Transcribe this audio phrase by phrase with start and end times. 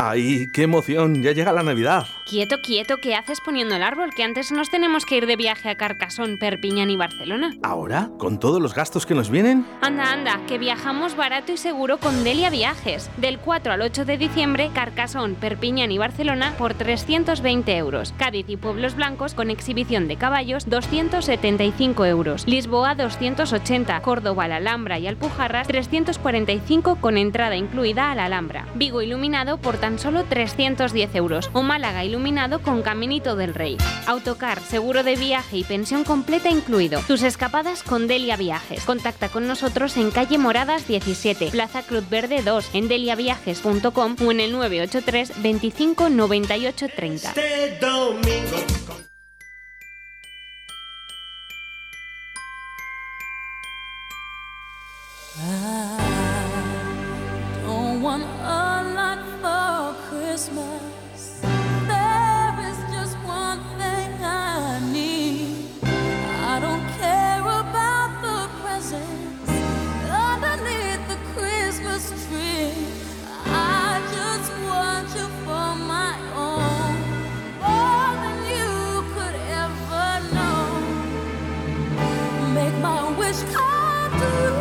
[0.00, 1.22] ¡Ay, qué emoción!
[1.24, 2.06] Ya llega la Navidad.
[2.28, 4.10] Quieto, quieto, ¿qué haces poniendo el árbol?
[4.14, 7.54] Que antes nos tenemos que ir de viaje a Carcasón, Perpiñán y Barcelona.
[7.62, 8.10] ¿Ahora?
[8.18, 9.64] ¿Con todos los gastos que nos vienen?
[9.80, 13.08] Anda, anda, que viajamos barato y seguro con Delia Viajes.
[13.16, 18.12] Del 4 al 8 de diciembre, Carcasón, Perpiñán y Barcelona por 320 euros.
[18.18, 22.46] Cádiz y Pueblos Blancos con exhibición de caballos, 275 euros.
[22.46, 24.02] Lisboa, 280.
[24.02, 28.66] Córdoba, la Alhambra y Alpujarras, 345 con entrada incluida a la Alhambra.
[28.74, 31.48] Vigo iluminado por tan solo 310 euros.
[31.54, 32.17] O Málaga iluminado
[32.62, 33.76] con Caminito del Rey.
[34.06, 37.00] Autocar, seguro de viaje y pensión completa incluido.
[37.06, 38.84] Tus escapadas con Delia Viajes.
[38.84, 44.40] Contacta con nosotros en calle Moradas 17, Plaza Cruz Verde 2, en deliaviajes.com o en
[44.40, 47.28] el 983 25 98 30.
[47.28, 48.97] Este domingo.
[83.28, 84.08] wish I
[84.52, 84.57] do.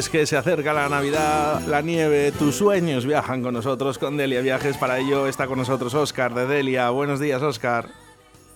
[0.00, 4.40] Es que se acerca la Navidad, la nieve, tus sueños viajan con nosotros, con Delia
[4.40, 4.78] Viajes.
[4.78, 6.88] Para ello está con nosotros Oscar de Delia.
[6.88, 7.84] Buenos días, Oscar.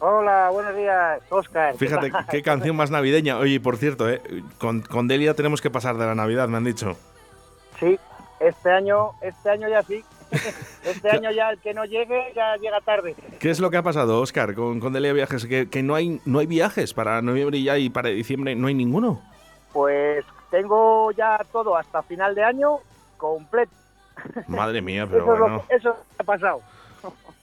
[0.00, 1.76] Hola, buenos días, Oscar.
[1.76, 3.38] Fíjate qué canción más navideña.
[3.38, 4.20] Oye, por cierto, ¿eh?
[4.58, 6.96] con, con Delia tenemos que pasar de la Navidad, me han dicho.
[7.78, 7.96] Sí,
[8.40, 10.02] este año, este año ya sí.
[10.84, 13.14] Este año ya el que no llegue ya llega tarde.
[13.38, 15.46] ¿Qué es lo que ha pasado, Oscar, con, con Delia Viajes?
[15.46, 18.74] Que, que no, hay, no hay viajes para noviembre ya y para diciembre, no hay
[18.74, 19.22] ninguno.
[19.72, 22.78] Pues tengo ya todo hasta final de año
[23.16, 23.72] completo.
[24.46, 25.64] Madre mía, pero eso, bueno.
[25.68, 26.60] eso es lo que ha pasado.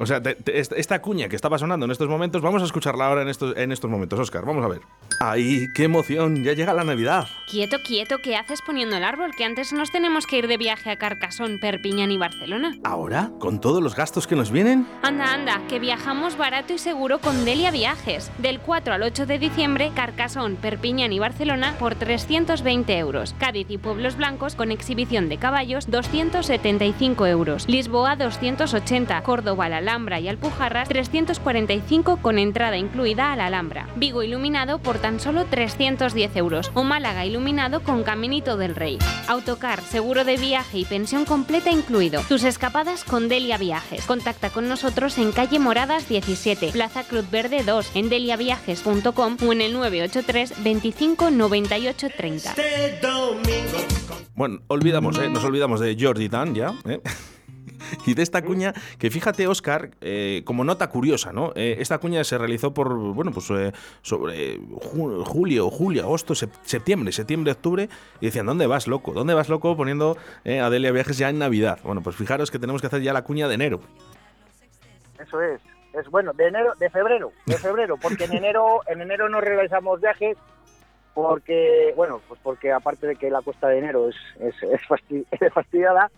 [0.00, 2.64] O sea, te- te- esta- esta cuña que estaba sonando en estos momentos, vamos a
[2.64, 4.46] escucharla ahora en estos, en estos momentos, Oscar.
[4.46, 4.80] Vamos a ver.
[5.20, 6.42] ¡Ay, qué emoción!
[6.42, 7.28] Ya llega la Navidad.
[7.50, 9.32] Quieto, quieto, ¿qué haces poniendo el árbol?
[9.36, 12.74] Que antes nos tenemos que ir de viaje a Carcasón, Perpiñán y Barcelona.
[12.82, 13.30] ¿Ahora?
[13.38, 14.86] ¿Con todos los gastos que nos vienen?
[15.02, 18.30] Anda, anda, que viajamos barato y seguro con Delia Viajes.
[18.38, 23.34] Del 4 al 8 de diciembre, Carcasón, Perpiñán y Barcelona por 320 euros.
[23.38, 27.68] Cádiz y Pueblos Blancos con exhibición de caballos, 275 euros.
[27.68, 29.22] Lisboa, 280.
[29.22, 33.88] Córdoba, la Alhambra y Alpujarras, 345 con entrada incluida a la Alhambra.
[33.96, 36.70] Vigo iluminado por tan solo 310 euros.
[36.74, 39.00] O Málaga iluminado con Caminito del Rey.
[39.26, 42.22] Autocar, seguro de viaje y pensión completa incluido.
[42.28, 44.06] Tus escapadas con Delia Viajes.
[44.06, 49.60] Contacta con nosotros en calle Moradas 17, Plaza Cruz Verde 2, en deliaviajes.com o en
[49.60, 52.50] el 983 25 98 30.
[52.50, 53.78] Este domingo.
[54.36, 55.28] Bueno, olvidamos, ¿eh?
[55.28, 57.00] Nos olvidamos de Jordi Dan ya, ¿eh?
[58.06, 61.52] Y de esta cuña, que fíjate, Oscar, eh, como nota curiosa, ¿no?
[61.54, 63.72] Eh, esta cuña se realizó por, bueno, pues eh,
[64.02, 67.88] sobre ju- julio, julio, agosto, sep- septiembre, septiembre, octubre,
[68.20, 69.12] y decían, ¿dónde vas, loco?
[69.12, 69.76] ¿Dónde vas, loco?
[69.76, 71.78] Poniendo eh, a Delia Viajes ya en Navidad.
[71.84, 73.80] Bueno, pues fijaros que tenemos que hacer ya la cuña de enero.
[75.18, 75.60] Eso es.
[75.92, 80.00] Es bueno, de enero, de febrero, de febrero, porque en enero, en enero no realizamos
[80.00, 80.36] viajes
[81.14, 84.80] porque, bueno, pues porque aparte de que la cuesta de enero es, es, es
[85.52, 86.10] fastidiada,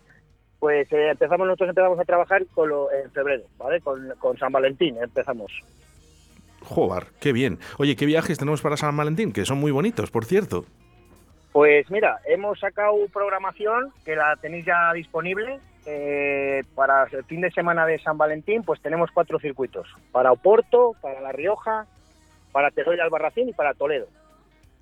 [0.62, 3.80] pues eh, empezamos nosotros empezamos a trabajar con lo, en febrero, ¿vale?
[3.80, 5.50] Con, con San Valentín empezamos.
[6.60, 7.58] Joder, qué bien.
[7.78, 9.32] Oye, ¿qué viajes tenemos para San Valentín?
[9.32, 10.64] Que son muy bonitos, por cierto.
[11.50, 17.50] Pues mira, hemos sacado programación que la tenéis ya disponible eh, para el fin de
[17.50, 18.62] semana de San Valentín.
[18.62, 21.86] Pues tenemos cuatro circuitos: para Oporto, para La Rioja,
[22.52, 24.06] para Teruel y Albarracín y para Toledo.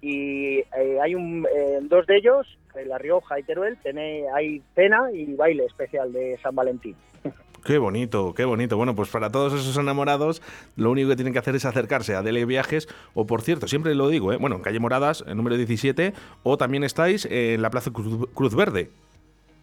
[0.02, 4.25] Y eh, hay un, eh, en dos de ellos, en La Rioja y Teruel, tenéis,
[4.35, 6.97] hay cena y baile especial de San Valentín.
[7.64, 8.79] Qué bonito, qué bonito.
[8.79, 10.41] Bueno, pues para todos esos enamorados,
[10.76, 13.94] lo único que tienen que hacer es acercarse a Dele Viajes, o por cierto, siempre
[13.94, 14.38] lo digo, ¿eh?
[14.38, 18.55] bueno, en calle Moradas, el número 17, o también estáis en la Plaza Cruz, Cruz
[18.55, 18.88] Verde.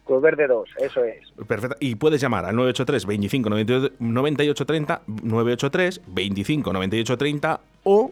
[0.08, 1.32] Cruz Verde 2, eso es.
[1.48, 1.76] Perfecto.
[1.80, 8.12] Y puedes llamar al 983 25 98 98 30, 983 25 98 30 o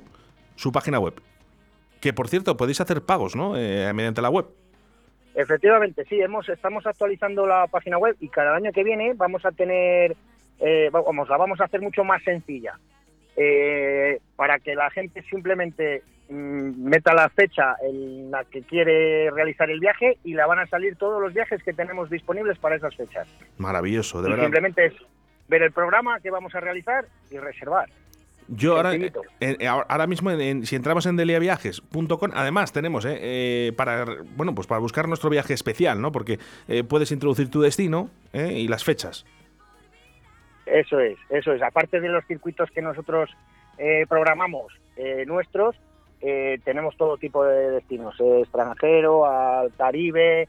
[0.56, 1.14] su página web.
[2.06, 3.58] Que por cierto, podéis hacer pagos, ¿no?
[3.58, 4.46] Eh, mediante la web.
[5.34, 9.52] Efectivamente, sí, hemos, estamos actualizando la página web y cada año que viene vamos a
[9.52, 10.16] tener,
[10.60, 12.78] eh, va- vamos, la vamos a hacer mucho más sencilla.
[13.36, 19.68] Eh, para que la gente simplemente mm, meta la fecha en la que quiere realizar
[19.72, 22.96] el viaje y le van a salir todos los viajes que tenemos disponibles para esas
[22.96, 23.28] fechas.
[23.58, 24.44] Maravilloso, de y verdad.
[24.46, 24.94] simplemente es
[25.48, 27.90] ver el programa que vamos a realizar y reservar.
[28.48, 33.04] Yo ahora, eh, eh, ahora ahora mismo, en- en- si entramos en deliaviajes.com, además tenemos,
[33.06, 34.06] eh, eh, para,
[34.36, 36.12] bueno, pues para buscar nuestro viaje especial, ¿no?
[36.12, 36.40] Porque
[36.88, 39.26] puedes introducir tu destino eh, y las fechas.
[40.66, 41.62] Eso es, eso es.
[41.62, 43.30] Aparte de los circuitos que nosotros
[43.78, 45.76] eh, programamos eh, nuestros,
[46.22, 50.48] eh, tenemos todo tipo de destinos, extranjero, al Caribe,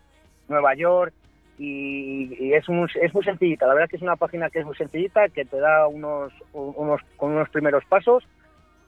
[0.48, 1.12] Nueva York,
[1.58, 3.66] y, y es, un- es muy sencillita.
[3.66, 6.32] La verdad es que es una página que es muy sencillita, que te da unos,
[6.52, 8.24] unos con unos primeros pasos,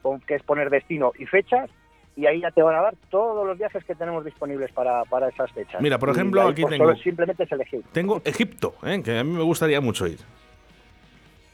[0.03, 1.71] con, que es poner destino y fechas,
[2.17, 5.29] y ahí ya te van a dar todos los viajes que tenemos disponibles para, para
[5.29, 5.81] esas fechas.
[5.81, 7.83] Mira, por ejemplo, ahí, aquí pues, tengo- simplemente es elegir.
[7.93, 10.19] Tengo Egipto, eh, que a mí me gustaría mucho ir.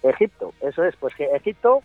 [0.02, 1.82] Egipto, eso es, pues que Egipto,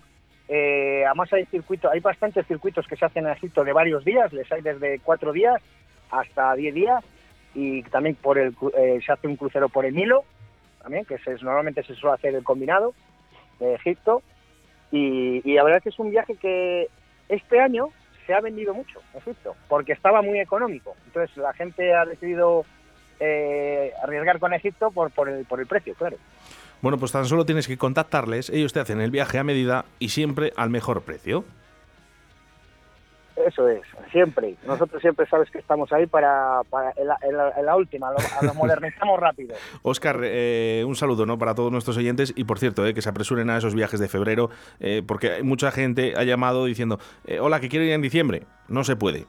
[0.50, 4.34] eh, además hay circuitos, hay bastantes circuitos que se hacen en Egipto de varios días,
[4.34, 5.62] les hay desde cuatro días
[6.12, 7.04] hasta diez días,
[7.54, 10.24] y también por el, eh, se hace un crucero por el Nilo,
[10.82, 12.94] también, que se, normalmente se suele hacer el combinado
[13.60, 14.22] de Egipto,
[14.92, 16.88] y, y la verdad es que es un viaje que
[17.28, 17.90] este año
[18.26, 22.66] se ha vendido mucho, Egipto, porque estaba muy económico, entonces la gente ha decidido
[23.20, 26.18] eh, arriesgar con Egipto por, por, el, por el precio, claro.
[26.82, 30.10] Bueno, pues tan solo tienes que contactarles, ellos te hacen el viaje a medida y
[30.10, 31.44] siempre al mejor precio.
[33.50, 33.82] Eso es,
[34.12, 34.56] siempre.
[34.66, 38.12] Nosotros siempre sabes que estamos ahí para, para en, la, en la- en la última,
[38.12, 38.18] lo,
[38.48, 39.56] lo modernizamos rápido.
[39.82, 41.38] Oscar, eh, un saludo ¿no?
[41.40, 44.08] para todos nuestros oyentes y por cierto, eh, que se apresuren a esos viajes de
[44.08, 44.50] febrero,
[44.80, 48.44] eh, porque mucha gente ha llamado diciendo, eh, hola, que quiero ir en diciembre.
[48.68, 49.26] No se puede.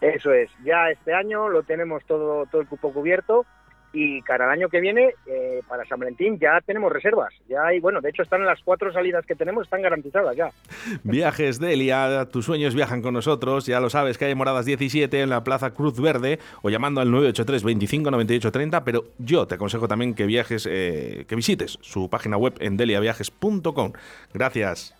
[0.00, 3.44] Eso es, ya este año lo tenemos todo, todo el cupo cubierto
[3.92, 7.32] y cara al año que viene, eh, para San Valentín, ya tenemos reservas.
[7.48, 10.50] Ya hay, bueno, de hecho están las cuatro salidas que tenemos, están garantizadas ya.
[11.04, 15.30] Viajes de Elia, tus sueños viajan con nosotros, ya lo sabes, calle Moradas 17 en
[15.30, 19.88] la Plaza Cruz Verde o llamando al 983 25 98 30, pero yo te aconsejo
[19.88, 23.92] también que viajes, eh, que visites su página web en deliaviajes.com.
[24.32, 24.97] Gracias.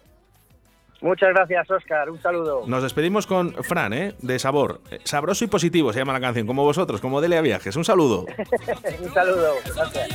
[1.00, 2.10] Muchas gracias, Oscar.
[2.10, 2.62] Un saludo.
[2.66, 4.14] Nos despedimos con Fran, ¿eh?
[4.20, 4.80] de Sabor.
[5.04, 7.76] Sabroso y positivo se llama la canción, como vosotros, como Delia Viajes.
[7.76, 8.26] Un saludo.
[9.02, 9.52] Un saludo.
[9.74, 10.08] Gracias.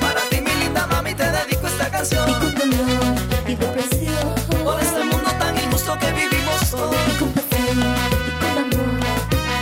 [0.00, 2.28] Para ti, mi linda mami, te dedico esta canción.
[2.28, 3.14] y con dolor
[3.46, 6.70] y depresión Por este mundo tan injusto que vivimos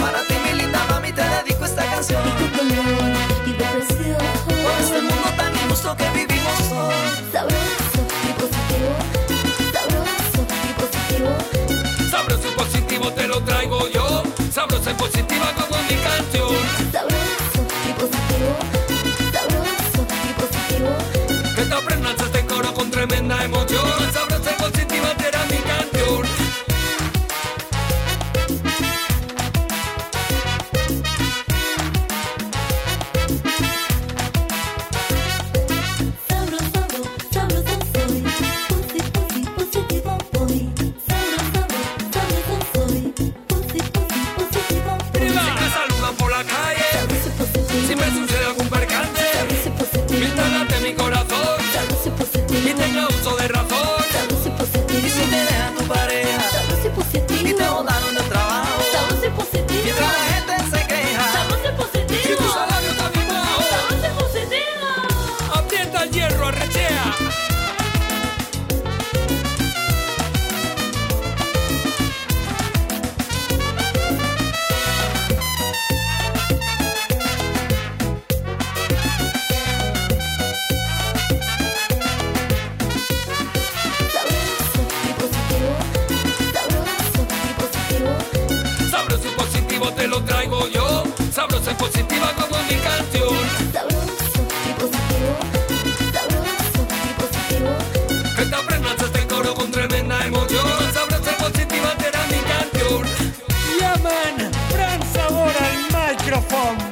[0.01, 2.23] Para ti, mi linda mami, te dedico esta canción.
[2.27, 3.13] y con dolor
[3.47, 6.32] y depresión Por este mundo tan injusto que vivimos
[15.97, 16.83] canción.
[21.69, 24.32] sabroso te coro con tremenda emoción.
[90.03, 91.05] te lo traigo yo.
[91.33, 93.39] Sabrosa y positiva como mi canción.
[93.73, 95.33] Sabroso y positivo.
[96.17, 97.71] Sabroso y positivo.
[98.43, 100.67] Esta fragancia coro con tremenda emoción.
[100.93, 103.03] Sabrosa y positiva será mi canción.
[103.79, 104.35] Llaman,
[104.75, 105.77] gran sabor al
[106.17, 106.91] micrófono.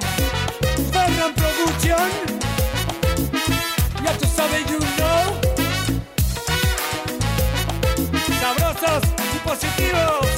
[4.05, 5.26] Ya tú sabes, you know.
[8.40, 9.02] Sabrosos
[9.35, 10.29] y positivos.